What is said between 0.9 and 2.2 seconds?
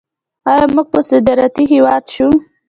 به صادراتي هیواد